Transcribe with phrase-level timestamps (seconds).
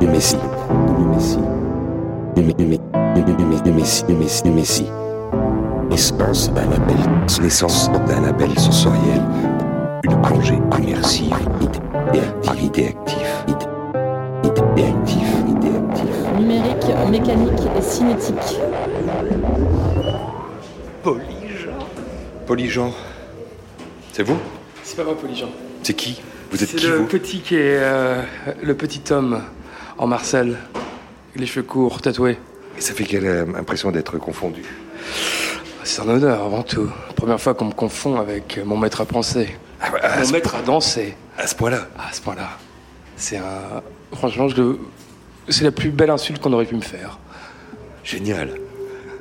[0.00, 0.36] Messi,
[1.06, 1.38] Messi,
[3.66, 4.86] Messi, Messi, Messi.
[5.90, 6.96] Essence d'un label,
[7.42, 9.22] l'essence d'un label sensoriel,
[10.04, 16.38] une plongée immersive, idée active, idée active, idée active.
[16.38, 18.58] Numérique, mécanique et cinétique.
[21.02, 21.78] Polyjean.
[22.46, 22.90] Polyjean.
[24.12, 24.36] C'est vous?
[24.82, 25.48] C'est pas moi, Polyjean.
[25.82, 26.22] C'est qui?
[26.50, 27.06] Vous êtes C'est qui le vous?
[27.06, 28.22] petit qui est euh,
[28.62, 29.42] le petit homme
[30.02, 30.56] en Marcel,
[31.36, 32.36] les cheveux courts, tatoués.
[32.76, 34.64] Et ça fait quelle euh, impression d'être confondu?
[35.84, 36.90] C'est un honneur avant tout.
[37.14, 40.62] Première fois qu'on me confond avec mon maître à penser, ah, à, mon maître à
[40.62, 41.14] danser.
[41.38, 42.48] à ce point-là À ce point-là,
[43.16, 43.80] c'est un.
[44.12, 44.80] Franchement, je le-
[45.48, 47.20] c'est la plus belle insulte qu'on aurait pu me faire.
[48.02, 48.58] Génial.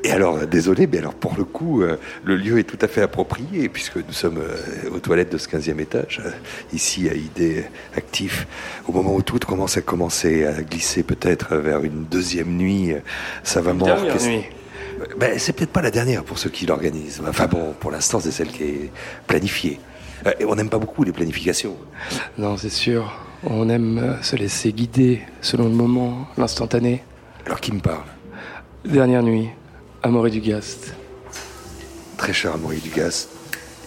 [0.03, 2.87] Et alors, euh, désolé, mais alors pour le coup, euh, le lieu est tout à
[2.87, 6.21] fait approprié, puisque nous sommes euh, aux toilettes de ce 15e étage,
[6.73, 7.65] ici à Idée
[7.95, 8.47] Actif,
[8.87, 12.93] au moment où tout commence à commencer à glisser peut-être vers une deuxième nuit,
[13.43, 14.37] savamment Dernière orchestrée.
[14.37, 14.45] nuit.
[15.19, 17.21] Ben, c'est peut-être pas la dernière pour ceux qui l'organisent.
[17.27, 18.91] Enfin bon, pour l'instant, c'est celle qui est
[19.25, 19.79] planifiée.
[20.39, 21.75] Et on n'aime pas beaucoup les planifications.
[22.37, 23.11] Non, c'est sûr.
[23.43, 27.03] On aime se laisser guider selon le moment, l'instantané.
[27.47, 28.03] Alors qui me parle?
[28.85, 29.49] Dernière nuit,
[30.03, 30.95] Amaury Dugast.
[32.17, 33.27] Très cher Amaury Dugas,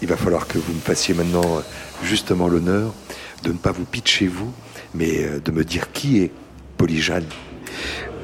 [0.00, 1.60] il va falloir que vous me fassiez maintenant euh,
[2.04, 2.94] justement l'honneur
[3.42, 4.52] de ne pas vous pitcher vous,
[4.94, 6.30] mais euh, de me dire qui est
[6.76, 7.24] Polyjane.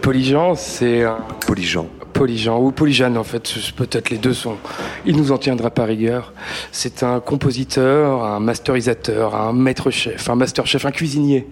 [0.03, 1.19] Polyjean, c'est un.
[1.47, 1.89] Polyjean.
[2.13, 4.57] Polyjean ou Polyjane en fait, peut-être les deux sont.
[5.05, 6.33] Il nous en tiendra par rigueur.
[6.71, 11.49] C'est un compositeur, un masterisateur, un maître-chef, un master-chef, un cuisinier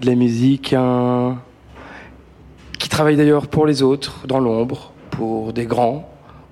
[0.00, 1.38] de la musique, un
[2.78, 6.10] qui travaille d'ailleurs pour les autres, dans l'ombre, pour des grands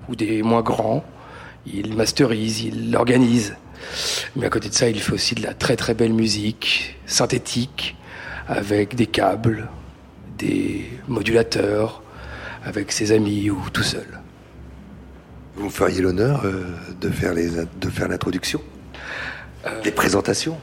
[0.09, 1.03] ou des moins grands.
[1.65, 3.55] Il masterise, il organise.
[4.35, 7.95] Mais à côté de ça, il fait aussi de la très très belle musique, synthétique,
[8.47, 9.69] avec des câbles,
[10.37, 12.01] des modulateurs,
[12.65, 14.07] avec ses amis ou tout seul.
[15.55, 16.65] Vous me feriez l'honneur euh,
[16.99, 18.61] de faire les de faire l'introduction,
[19.83, 20.57] les présentations.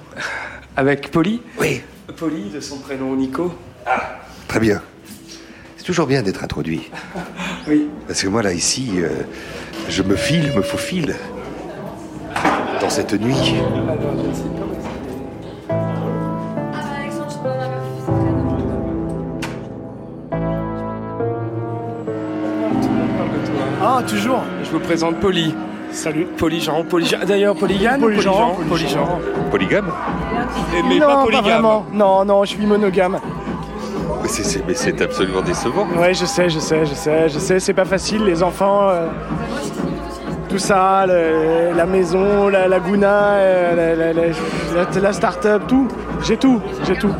[0.76, 1.82] Avec Polly Oui,
[2.16, 3.54] Polly, de son prénom Nico
[4.50, 4.82] très bien.
[5.76, 6.90] C'est toujours bien d'être introduit,
[7.68, 7.88] Oui.
[8.06, 9.08] parce que moi là ici, euh,
[9.88, 11.14] je me file, me faufile
[12.80, 13.54] dans cette nuit.
[23.82, 25.54] Ah, toujours Je vous présente Polly.
[25.92, 26.26] Salut.
[26.36, 27.18] Polyjean, Polyjean.
[27.26, 29.08] D'ailleurs, Polyjean, Polyjean Polyjean.
[29.50, 29.90] Polygame?
[30.76, 31.42] Et- Mais non, pas pas, polygame.
[31.44, 31.86] vraiment.
[31.92, 33.18] Non, non, je suis monogame.
[34.30, 35.86] C'est- absolument décevant.
[35.98, 39.06] Ouais, je sais, je sais, je sais, je sais, c'est pas facile, les enfants, euh,
[40.48, 45.88] tout ça, le- la maison, la laguna, euh, la, la, la, la- la start-up, tout.
[46.22, 47.12] J'ai tout, j'ai tout.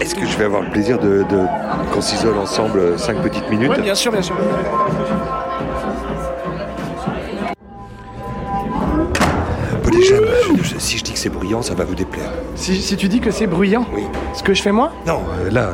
[0.00, 1.46] Est-ce que je vais avoir le plaisir de, de-
[1.92, 4.34] qu'on s'isole ensemble euh, cinq petites minutes Ouais, bien sûr, bien sûr.
[11.22, 12.30] C'est bruyant, ça va vous déplaire.
[12.56, 14.02] Si, si tu dis que c'est bruyant, Oui.
[14.34, 15.70] ce que je fais moi Non, euh, là,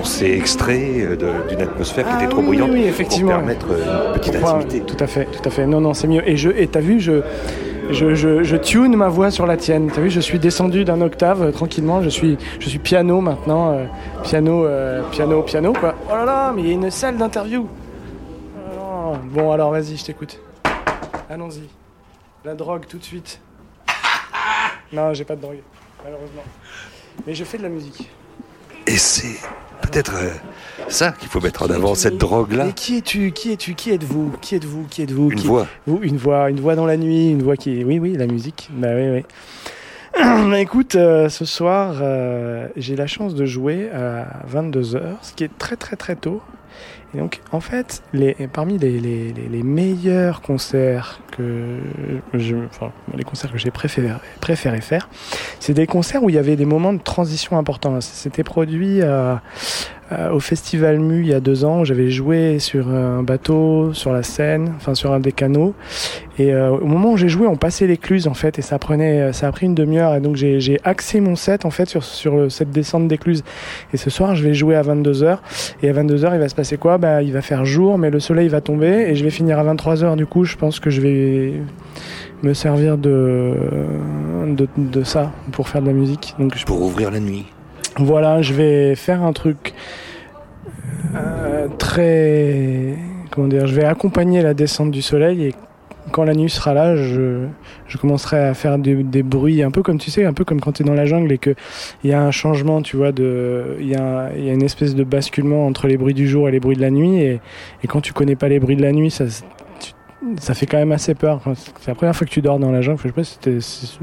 [0.00, 1.16] on s'est extrait euh,
[1.50, 3.32] d'une atmosphère qui Ah était trop oui, bruyante oui, oui, effectivement.
[3.32, 4.80] pour permettre euh, une petite intimité.
[4.80, 5.66] Tout à fait, tout à fait.
[5.66, 6.26] Non, non, c'est mieux.
[6.26, 7.20] Et je, et t'as vu, je,
[7.90, 9.90] je, je, je tune ma voix sur la tienne.
[9.94, 12.00] T'as vu, je suis descendu d'un octave euh, tranquillement.
[12.00, 13.84] Je suis, je suis piano maintenant, euh,
[14.22, 15.94] piano, euh, piano, piano quoi.
[16.10, 17.66] Oh là là, mais il y a une salle d'interview.
[18.80, 19.12] Oh.
[19.30, 20.38] Bon, alors vas-y, je t'écoute.
[21.28, 21.68] Allons-y.
[22.46, 23.38] La drogue tout de suite.
[24.92, 25.58] Non, j'ai pas de drogue,
[26.04, 26.42] malheureusement.
[27.26, 28.10] Mais je fais de la musique.
[28.86, 29.38] Et c'est
[29.80, 30.30] peut-être euh,
[30.88, 32.66] ça qu'il faut mettre en avant, cette drogue-là.
[32.66, 35.66] Mais qui es-tu Qui es-tu Qui êtes-vous Qui êtes-vous Qui êtes-vous Une Qui- voix.
[35.86, 38.68] Vous, une voix, une voix dans la nuit, une voix qui, oui, oui, la musique.
[38.72, 39.24] Bah oui, oui.
[40.50, 45.32] Bah, écoute, euh, ce soir, euh, j'ai la chance de jouer à 22 h ce
[45.32, 46.42] qui est très très très tôt.
[47.14, 48.02] Et donc, en fait,
[48.52, 51.78] parmi les, meilleurs concerts que
[52.32, 55.08] les concerts que j'ai préféré, faire,
[55.60, 58.00] c'est des concerts où il y avait des moments de transition importants.
[58.00, 59.42] C'était produit à,
[60.10, 61.80] à- au Festival Mu il y a deux ans.
[61.80, 65.74] où J'avais joué sur un bateau, sur la Seine, enfin sur un des canaux.
[66.38, 69.32] Et euh, au moment où j'ai joué, on passait l'écluse en fait, et ça prenait,
[69.32, 70.14] ça a pris une demi-heure.
[70.14, 73.44] Et donc j'ai axé mon set en fait sur, sur cette descente d'écluse.
[73.92, 75.38] Et ce soir, je vais jouer à 22h.
[75.82, 78.48] Et à 22h, il va se quoi Bah, il va faire jour, mais le soleil
[78.48, 80.16] va tomber, et je vais finir à 23h.
[80.16, 81.52] Du coup, je pense que je vais
[82.42, 83.54] me servir de,
[84.46, 86.34] de, de ça pour faire de la musique.
[86.38, 87.46] Donc je Pour ouvrir la nuit.
[87.98, 89.74] voilà, je vais faire un truc
[91.14, 92.96] euh, très.
[93.30, 95.54] Comment dire Je vais accompagner la descente du soleil et
[96.12, 97.46] quand la nuit sera là, je,
[97.88, 100.72] je commencerai à faire des, bruits, un peu comme tu sais, un peu comme quand
[100.72, 101.56] tu es dans la jungle et qu'il
[102.04, 105.96] y a un changement, tu vois, il y, a, une espèce de basculement entre les
[105.96, 107.20] bruits du jour et les bruits de la nuit.
[107.22, 107.40] Et,
[107.88, 109.24] quand tu connais pas les bruits de la nuit, ça,
[110.54, 111.42] fait quand même assez peur.
[111.80, 113.00] C'est la première fois que tu dors dans la jungle.
[113.02, 113.98] Je sais pas si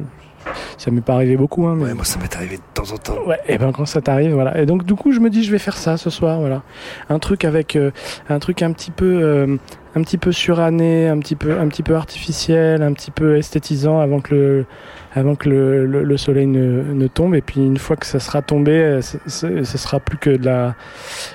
[0.78, 1.68] ça m'est pas arrivé beaucoup.
[1.68, 1.94] Hein, mais...
[1.94, 3.26] moi, ça m'est arrivé de temps en temps.
[3.26, 4.60] Ouais, et ben quand ça t'arrive, voilà.
[4.60, 6.64] Et donc, du coup, je me dis, je vais faire ça ce soir, voilà.
[7.10, 7.92] Un truc avec, euh,
[8.30, 9.58] un truc un petit peu, euh,
[9.96, 14.00] un petit peu suranné, un petit peu, un petit peu artificiel, un petit peu esthétisant
[14.00, 14.66] avant que le,
[15.14, 17.36] avant que le, le, soleil ne, ne, tombe.
[17.36, 20.76] Et puis, une fois que ça sera tombé, euh, ce sera plus que de la,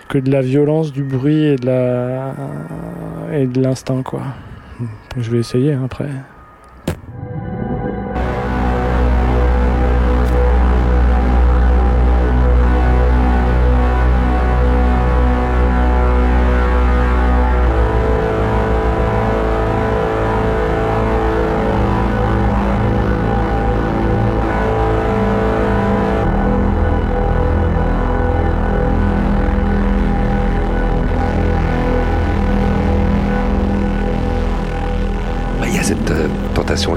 [0.09, 2.35] que de la violence, du bruit et de la,
[3.33, 4.23] et de l'instinct, quoi.
[5.17, 6.09] Je vais essayer hein, après.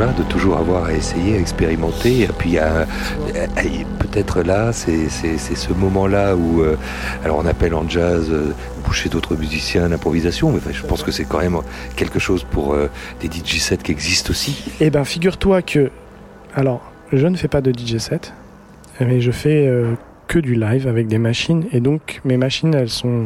[0.06, 2.22] De toujours avoir à essayer, à expérimenter.
[2.22, 2.60] Et puis
[4.00, 6.78] peut-être là, c'est ce moment-là où, euh,
[7.24, 8.52] alors on appelle en jazz euh,
[8.86, 11.58] boucher d'autres musiciens, l'improvisation, mais je pense que c'est quand même
[11.96, 12.90] quelque chose pour euh,
[13.22, 14.66] des DJ sets qui existent aussi.
[14.80, 15.90] Eh ben, figure-toi que,
[16.54, 18.34] alors, je ne fais pas de DJ set,
[19.00, 19.72] mais je fais
[20.28, 23.24] que du live avec des machines et donc mes machines elles sont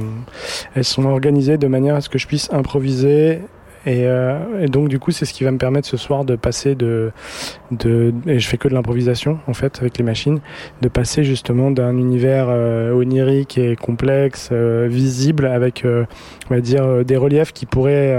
[0.75, 3.39] elles sont organisées de manière à ce que je puisse improviser
[3.86, 6.36] et, euh, et, donc du coup c'est ce qui va me permettre ce soir de
[6.36, 7.12] passer de,
[7.72, 10.39] de et je fais que de l'improvisation en fait avec les machines,
[10.81, 16.06] de passer justement d'un univers euh, onirique et complexe, euh, visible avec euh,
[16.50, 18.16] on va dire des reliefs qui pourraient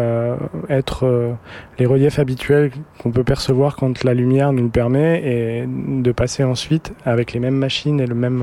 [0.69, 1.37] être
[1.79, 6.43] les reliefs habituels qu'on peut percevoir quand la lumière nous le permet et de passer
[6.45, 8.43] ensuite avec les mêmes machines et le même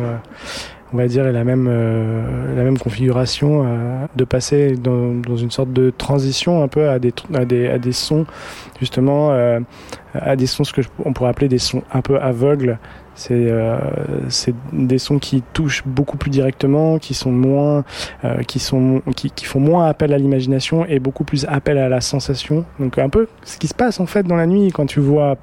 [0.94, 5.72] on va dire, la même, euh, la même configuration, euh, de passer dans, une sorte
[5.72, 8.26] de transition un peu à des, à des, à des sons,
[8.80, 9.60] justement, euh,
[10.14, 12.80] à des sons, ce que on pourrait appeler des sons un peu aveugles.
[13.16, 13.78] C'est euh,
[14.72, 17.84] des sons qui touchent beaucoup plus directement, qui sont moins,
[18.48, 22.00] qui sont, qui, qui, font moins appel à l'imagination et beaucoup plus appel à la
[22.00, 22.64] sensation.
[22.80, 25.36] Donc un peu ce qui se passe en fait dans la nuit quand tu vois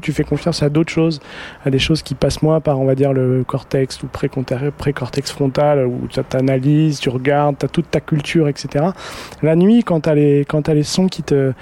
[0.00, 1.20] tu fais confiance à d'autres choses,
[1.64, 5.86] à des choses qui passent moins par, on va dire, le cortex ou pré-cortex frontal,
[5.86, 8.86] où tu analyses, tu regardes, tu as toute ta culture, etc.
[9.42, 11.52] La nuit, quand tu as les sons qui te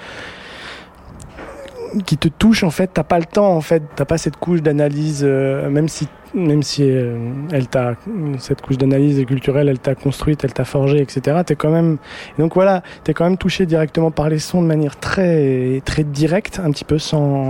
[2.05, 2.91] qui te touchent en fait.
[2.93, 3.83] T'as pas le temps en fait.
[3.95, 7.17] T'as pas cette couche d'analyse euh, même si même si euh,
[7.51, 7.95] elle t'a
[8.37, 11.97] cette couche d'analyse culturelle elle t'a construite elle t'a forgé etc t'es quand même
[12.37, 16.61] donc voilà t'es quand même touché directement par les sons de manière très très directe
[16.63, 17.49] un petit peu sans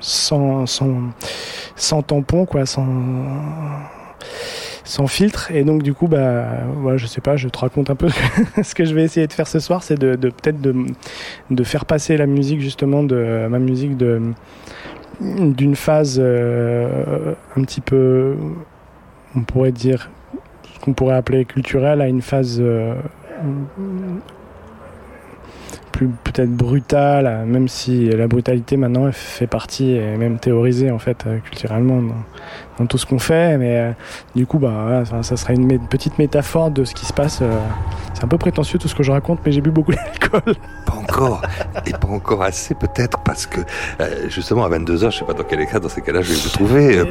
[0.00, 0.96] sans sans,
[1.76, 2.86] sans tampon quoi sans
[4.86, 5.50] sans filtre.
[5.50, 6.46] Et donc du coup bah
[6.78, 8.08] voilà, je sais pas je te raconte un peu
[8.62, 10.74] ce que je vais essayer de faire ce soir c'est de, peut-être de,
[11.50, 14.22] de faire passer la musique justement de ma musique de
[15.20, 18.36] d'une phase euh, un petit peu,
[19.34, 20.10] on pourrait dire,
[20.74, 22.94] ce qu'on pourrait appeler culturelle, à une phase euh,
[25.96, 31.24] plus peut-être brutale, même si la brutalité maintenant fait partie et même théorisée en fait
[31.26, 32.02] euh, culturellement
[32.78, 33.56] dans, tout ce qu'on fait.
[33.56, 33.94] Mais
[34.34, 37.42] du coup, bah, ça, sera une, petite métaphore de ce qui se passe.
[38.12, 40.54] c'est un peu prétentieux tout ce que je raconte, mais j'ai bu beaucoup d'alcool.
[40.84, 41.40] Pas encore,
[41.86, 43.60] et pas encore assez peut-être parce que
[44.28, 46.50] justement à 22h, je sais pas dans quel état dans ces cas-là je vais vous
[46.50, 47.04] trouver,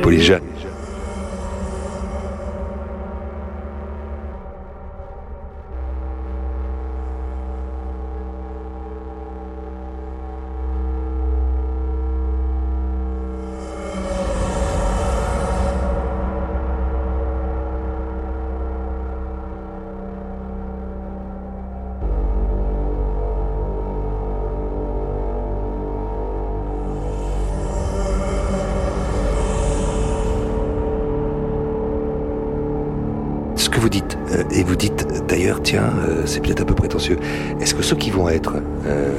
[35.28, 36.26] Polyjane.
[36.26, 37.18] c'est peut-être un peu prétentieux.
[37.62, 38.54] Est-ce que ceux qui vont être
[38.88, 39.12] euh,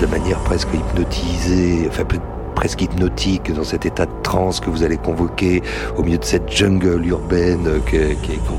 [0.00, 2.04] de manière presque hypnotisée, enfin
[2.54, 5.62] presque hypnotique dans cet état de transe que vous allez convoquer
[5.96, 7.68] au milieu de cette jungle urbaine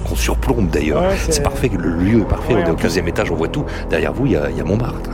[0.07, 1.03] qu'on surplombe d'ailleurs.
[1.29, 2.53] c'est parfait, le lieu est parfait.
[2.53, 3.65] on est au 15e étage, on voit tout.
[3.89, 5.09] Derrière vous, il y a, y a, Montmartre.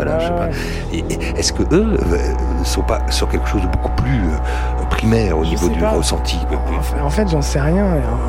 [1.38, 5.44] Est-ce que eux euh, sont pas sur quelque chose de beaucoup plus euh, primaire au
[5.44, 6.38] niveau du ressenti
[7.02, 7.86] En fait, j'en sais rien.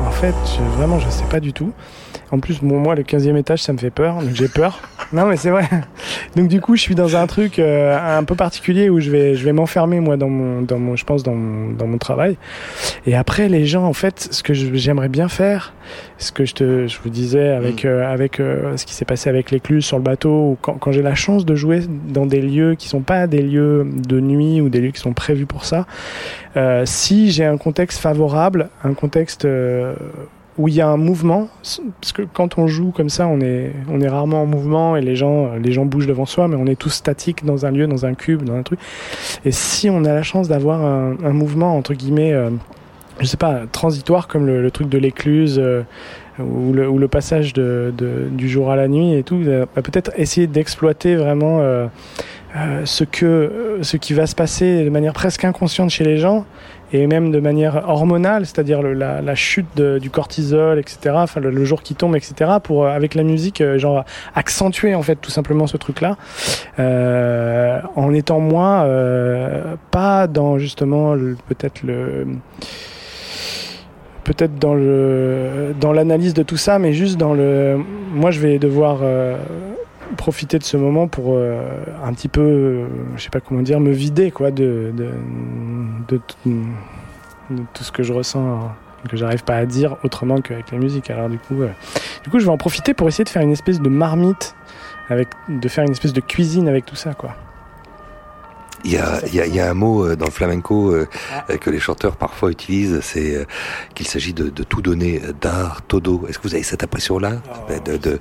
[0.07, 0.33] En fait,
[0.75, 1.71] vraiment, je sais pas du tout.
[2.31, 4.79] En plus, moi, le 15e étage, ça me fait peur, donc j'ai peur.
[5.13, 5.69] Non, mais c'est vrai.
[6.35, 9.35] Donc du coup, je suis dans un truc euh, un peu particulier où je vais,
[9.35, 12.35] je vais m'enfermer moi dans mon, dans mon, je pense dans mon, dans mon travail.
[13.05, 15.73] Et après, les gens, en fait, ce que j'aimerais bien faire,
[16.17, 19.29] ce que je te, je vous disais avec, euh, avec euh, ce qui s'est passé
[19.29, 22.41] avec l'écluse sur le bateau, ou quand, quand j'ai la chance de jouer dans des
[22.41, 25.65] lieux qui sont pas des lieux de nuit ou des lieux qui sont prévus pour
[25.65, 25.85] ça,
[26.85, 29.47] si j'ai un contexte favorable, un contexte
[30.57, 31.49] où il y a un mouvement,
[31.99, 35.01] parce que quand on joue comme ça, on est, on est rarement en mouvement et
[35.01, 37.87] les gens, les gens bougent devant soi, mais on est tous statiques dans un lieu,
[37.87, 38.79] dans un cube, dans un truc.
[39.45, 42.51] Et si on a la chance d'avoir un, mouvement entre guillemets, euh,
[43.19, 45.59] je sais pas, transitoire comme le, truc de l'écluse.
[45.59, 45.83] euh,
[46.39, 47.93] ou le, passage de,
[48.31, 51.87] du jour à la nuit et tout, euh, bah, peut-être essayer d'exploiter vraiment euh,
[52.55, 56.17] euh, ce que euh, ce qui va se passer de manière presque inconsciente chez les
[56.17, 56.45] gens
[56.93, 61.15] et même de manière hormonale, c'est-à-dire la, chute du cortisol, etc.
[61.37, 62.51] Le, jour qui tombe, etc.
[62.61, 66.17] Pour euh, avec la musique, euh, genre accentuer en fait tout simplement ce truc-là,
[66.77, 68.87] euh, en étant moins
[69.89, 71.15] pas dans justement
[71.47, 72.27] peut-être le
[74.23, 77.79] peut-être dans le dans l'analyse de tout ça, mais juste dans le.
[78.13, 78.99] Moi, je vais devoir
[80.13, 81.61] profiter de ce moment pour euh,
[82.03, 85.09] un petit peu, euh, je sais pas comment dire, me vider quoi de de,
[86.07, 86.65] de, tout-
[87.51, 88.39] de tout ce que je ressens.
[88.39, 88.71] hein,
[89.09, 91.09] que j'arrive pas à dire autrement qu'avec la musique.
[91.09, 91.67] Alors du coup, euh,
[92.23, 94.55] du coup, je vais en profiter pour essayer de faire une espèce de marmite,
[95.09, 97.35] avec, de faire une espèce de cuisine avec tout ça, quoi.
[98.85, 100.91] Il y a, il y a- il y a un mot euh, dans le flamenco
[100.93, 101.05] euh,
[101.59, 103.45] que les chanteurs parfois utilisent, c'est euh,
[103.93, 106.25] qu'il s'agit de, de tout donner, d'art, todo.
[106.29, 107.41] Est-ce que vous avez cette impression-là?
[107.85, 108.19] De, de-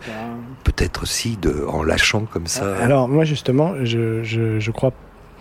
[0.77, 2.77] Peut-être aussi de, en lâchant comme ça.
[2.77, 4.93] Alors moi justement, je, je, je crois,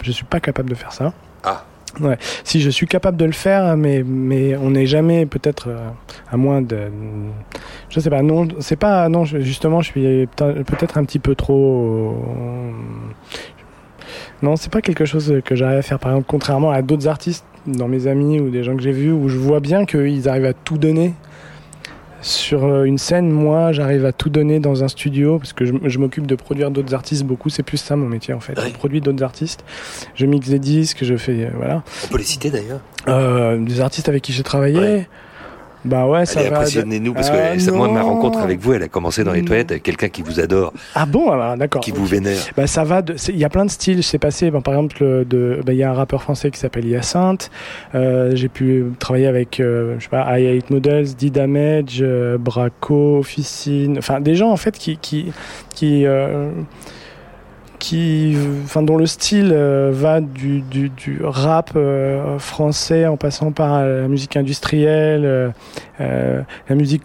[0.03, 1.13] je suis pas capable de faire ça.
[1.43, 1.63] Ah.
[1.99, 2.17] Ouais.
[2.45, 5.89] Si je suis capable de le faire, mais mais on n'est jamais peut-être euh,
[6.31, 6.77] à moins de,
[7.89, 8.21] je sais pas.
[8.21, 9.25] Non, c'est pas non.
[9.25, 12.15] je- Justement, je suis peut- peut-être un petit peu trop.
[14.41, 15.99] Non, c'est pas quelque chose que j'arrive à faire.
[15.99, 19.11] Par exemple, contrairement à d'autres artistes dans mes amis ou des gens que j'ai vus,
[19.11, 21.13] où je vois bien qu'ils arrivent à tout donner.
[22.21, 25.73] Sur euh, une scène, moi, j'arrive à tout donner dans un studio parce que je,
[25.83, 27.49] je m'occupe de produire d'autres artistes beaucoup.
[27.49, 28.59] C'est plus ça mon métier en fait.
[28.59, 29.63] Je produis d'autres artistes.
[30.15, 31.83] Je mixe des disques, je fais euh, voilà.
[32.05, 32.81] On peut les citer d'ailleurs.
[33.07, 34.79] Euh, des artistes avec qui j'ai travaillé.
[34.79, 35.07] Ouais.
[35.83, 36.57] Bah ouais, ça Allez, va.
[36.57, 39.41] impressionnez-nous, parce que Ah, ça, moi, ma rencontre avec vous, elle a commencé dans les
[39.41, 39.47] Non.
[39.47, 41.81] toilettes avec quelqu'un qui vous adore, Ah bon, alors, d'accord.
[41.81, 42.37] qui vous vénère.
[42.55, 43.01] Bah ça va.
[43.29, 44.03] Il y a plein de styles.
[44.03, 44.51] C'est passé.
[44.51, 45.25] ben, par exemple,
[45.65, 47.49] bah, Il y a un rappeur français qui s'appelle Hyacinthe.
[47.95, 53.17] Euh, j'ai pu travailler avec, euh, je sais pas, I Hate Models, D-Damage, euh, Braco,
[53.19, 53.97] Officine.
[53.97, 55.31] Enfin, des gens en fait qui qui
[55.73, 56.49] qui euh,
[57.81, 60.91] qui, enfin, dont le style euh, va du, du,
[61.23, 65.49] rap euh, français en passant par la musique industrielle, euh,
[65.99, 67.01] euh, la musique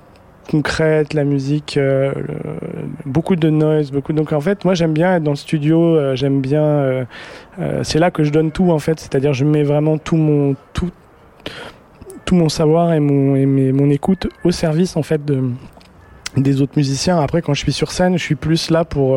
[0.50, 2.12] concrète, la musique, euh,
[3.06, 4.12] beaucoup de noise, beaucoup.
[4.12, 6.62] Donc en fait, moi j'aime bien être dans le studio, euh, j'aime bien.
[6.62, 7.04] euh,
[7.58, 10.54] euh, c'est là que je donne tout en fait, c'est-à-dire je mets vraiment tout mon
[10.74, 10.90] tout
[12.26, 15.42] tout mon savoir et mon et mes- mon écoute au service en fait de
[16.36, 17.18] des autres musiciens.
[17.18, 19.16] Après, quand je suis sur scène, je suis plus là pour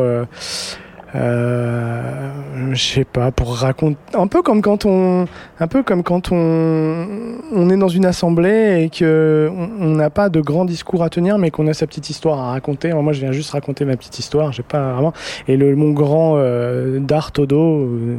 [1.16, 2.30] euh,
[2.72, 5.26] je sais pas pour raconter un peu comme quand on
[5.58, 7.06] un peu comme quand on
[7.52, 9.50] on est dans une assemblée et que
[9.80, 12.50] on n'a pas de grand discours à tenir mais qu'on a sa petite histoire à
[12.52, 12.92] raconter.
[12.92, 15.12] Moi je viens juste raconter ma petite histoire j'ai pas vraiment
[15.48, 18.16] et le mon grand euh, d'art todo euh,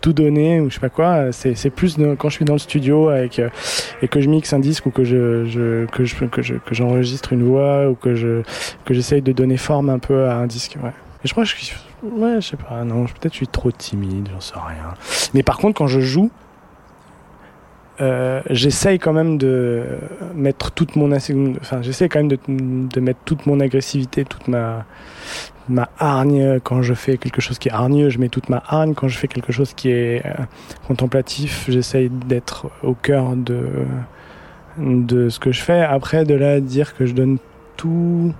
[0.00, 2.58] tout donner ou je sais pas quoi c'est plus de- quand je suis dans le
[2.58, 3.48] studio avec euh,
[4.02, 6.74] et que je mixe un disque ou que je, je que je que je que
[6.74, 8.42] j'enregistre une voix ou que je
[8.84, 10.90] que j'essaye de donner forme un peu à un disque ouais
[11.26, 14.28] je crois que je suis ouais je sais pas non peut-être je suis trop timide
[14.32, 14.94] j'en sais rien.
[15.34, 16.30] Mais par contre quand je joue
[18.00, 19.84] euh, j'essaye quand même de
[20.34, 24.84] mettre toute mon enfin j'essaie quand même de, de mettre toute mon agressivité toute ma
[25.68, 28.08] ma hargne quand je fais quelque chose qui est hargneux.
[28.10, 30.34] Je mets toute ma hargne quand je fais quelque chose qui est euh,
[30.86, 31.66] contemplatif.
[31.68, 33.66] J'essaye d'être au cœur de
[34.78, 35.80] de ce que je fais.
[35.80, 37.38] Après de là dire que je donne
[37.76, 38.34] tout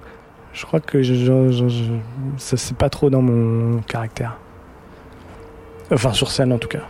[0.56, 1.92] je crois que je, je- je-
[2.38, 4.38] ça c'est pas trop dans mon caractère
[5.92, 6.84] enfin sur scène en tout cas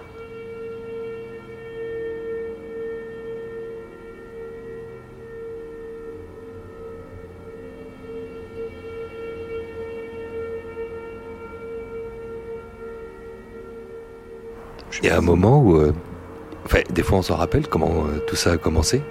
[15.03, 15.93] Il y a un moment où, euh,
[16.65, 19.03] enfin, des fois, on s'en rappelle comment euh, tout ça a commencé?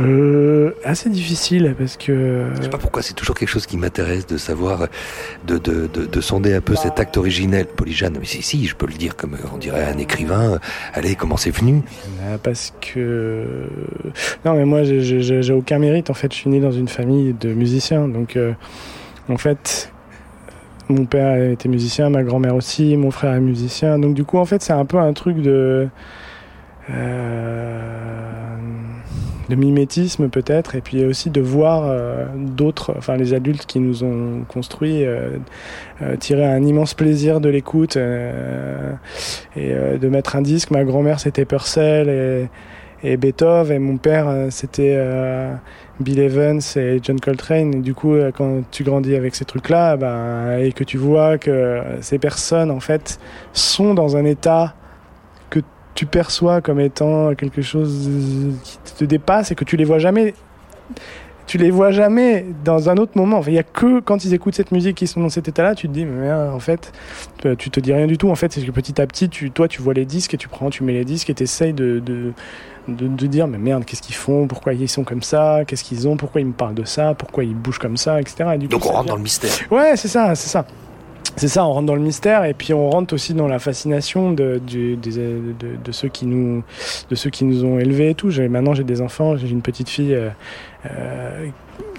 [0.00, 4.26] Euh, assez difficile parce que Je sais pas pourquoi, c'est toujours quelque chose qui m'intéresse
[4.26, 4.88] de savoir,
[5.46, 8.16] de, de, de, de sonder un peu cet acte originel, Polyjane.
[8.18, 10.58] Mais si, si, je peux le dire comme on dirait un écrivain.
[10.94, 11.82] Allez, comment c'est venu?
[12.22, 13.44] Euh, parce que
[14.44, 17.52] non mais moi j'ai aucun mérite en fait je suis né dans une famille de
[17.52, 18.52] musiciens donc euh,
[19.28, 19.92] en fait
[20.88, 23.98] mon père était musicien, ma grand-mère aussi, mon frère est musicien.
[23.98, 25.88] Donc du coup, en fait, c'est un peu un truc de
[26.90, 28.51] euh,
[29.52, 34.02] de mimétisme peut-être, et puis aussi de voir euh, d'autres, enfin les adultes qui nous
[34.02, 35.36] ont construits, euh,
[36.18, 37.96] tirer un immense plaisir de l'écoute
[39.56, 40.70] et de mettre un disque.
[40.70, 42.48] Ma grand-mère c'était Purcell et,
[43.04, 44.98] et Beethoven, et mon père c'était
[46.00, 47.74] Bill Evans et John Coltrane.
[47.74, 51.82] Et du coup, quand tu grandis avec ces trucs-là, ben, et que tu vois que
[52.00, 53.20] ces personnes en fait
[53.52, 54.74] sont dans un état
[55.94, 58.08] tu perçois comme étant quelque chose
[58.64, 60.34] qui te dépasse et que tu les vois jamais
[61.46, 63.42] tu les vois jamais dans un autre moment.
[63.46, 65.88] Il y a que quand ils écoutent cette musique qui sont dans cet état-là, tu
[65.88, 66.92] te dis, mais en fait,
[67.58, 68.30] tu te dis rien du tout.
[68.30, 70.48] En fait, c'est que petit à petit, tu, toi, tu vois les disques et tu
[70.48, 72.32] prends, tu mets les disques et tu essayes de, de,
[72.88, 74.46] de, dire, mais merde, qu'est-ce qu'ils font?
[74.46, 75.62] Pourquoi ils sont comme ça?
[75.66, 76.16] Qu'est-ce qu'ils ont?
[76.16, 77.14] Pourquoi ils me parlent de ça?
[77.14, 78.20] Pourquoi ils bougent comme ça?
[78.20, 78.44] Etc.
[78.70, 79.50] Donc on rentre dans le mystère.
[79.70, 80.64] Ouais, c'est ça, c'est ça
[81.36, 84.32] c'est ça, on rentre dans le mystère et puis on rentre aussi dans la fascination
[84.32, 86.62] de, de, de, ceux, qui nous,
[87.10, 88.30] de ceux qui nous ont élevés et tout.
[88.50, 90.28] Maintenant, j'ai des enfants, j'ai une petite fille euh,
[90.86, 91.48] euh,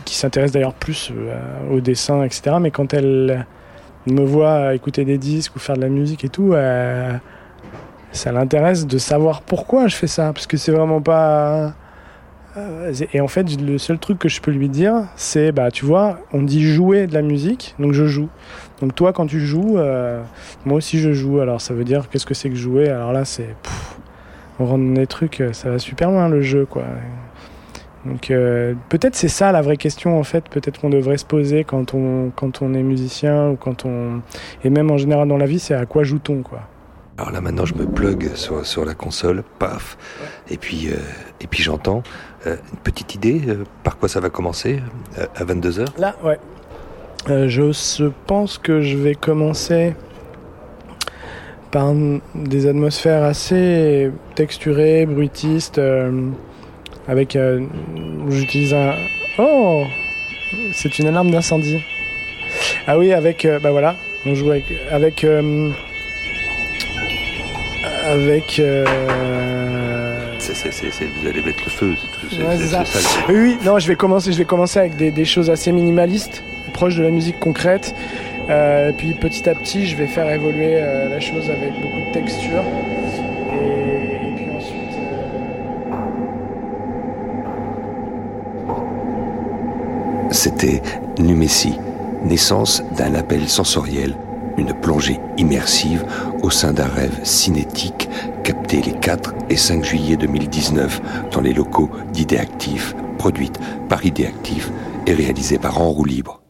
[0.05, 1.39] qui s'intéresse d'ailleurs plus euh,
[1.71, 2.57] au dessin, etc.
[2.61, 3.45] Mais quand elle
[4.05, 6.53] me voit écouter des disques ou faire de la musique et tout,
[8.11, 10.31] ça l'intéresse de savoir pourquoi je fais ça.
[10.33, 11.73] Parce que c'est vraiment pas.
[13.13, 16.19] Et en fait, le seul truc que je peux lui dire, c'est bah, tu vois,
[16.33, 18.29] on dit jouer de la musique, donc je joue.
[18.79, 20.21] Donc toi, quand tu joues, euh,
[20.65, 21.39] moi aussi je joue.
[21.39, 22.89] Alors ça veut dire qu'est-ce que c'est que jouer?
[22.89, 23.55] Alors là, c'est
[24.59, 26.83] on rentre des trucs, euh, ça va super loin le jeu, quoi.
[28.05, 30.43] Donc euh, peut-être c'est ça la vraie question en fait.
[30.49, 34.21] Peut-être qu'on devrait se poser quand on quand on est musicien ou quand on
[34.63, 36.59] et même en général dans la vie, c'est à quoi joue-t-on, quoi?
[37.17, 39.97] Alors là maintenant je me plug sur, sur la console, paf,
[40.49, 40.89] et puis
[41.39, 42.03] et puis j'entends
[42.45, 43.41] une petite idée
[43.83, 44.81] par quoi ça va commencer
[45.35, 46.37] à 22 h Là, ouais.
[47.29, 49.93] Euh, je pense que je vais commencer
[51.71, 51.93] par
[52.35, 56.29] des atmosphères assez texturées, bruitistes, euh,
[57.07, 57.37] avec...
[57.37, 57.61] Euh,
[58.29, 58.95] j'utilise un...
[59.37, 59.85] Oh
[60.73, 61.81] C'est une alarme d'incendie.
[62.87, 63.47] Ah oui, avec...
[63.63, 64.65] bah voilà, on joue avec...
[64.91, 65.25] Avec...
[68.05, 68.61] avec
[70.51, 71.95] vous allez mettre le feu.
[73.29, 76.97] Oui, non, je vais commencer, je vais commencer avec des, des choses assez minimalistes proche
[76.97, 77.95] de la musique concrète.
[78.49, 82.11] Euh, puis petit à petit, je vais faire évoluer euh, la chose avec beaucoup de
[82.11, 82.63] texture.
[83.53, 84.97] Et, puis ensuite.
[84.99, 85.13] Euh,
[90.31, 90.81] C'était
[91.19, 91.79] Numessi,
[92.25, 94.15] naissance d'un label sensoriel,
[94.57, 96.05] une plongée immersive
[96.41, 98.09] au sein d'un rêve cinétique
[98.43, 104.71] capté les 4 et 5 juillet 2019 dans les locaux d'Idéactif, produite par Idéactif
[105.07, 106.42] et réalisée par En Roue Libre.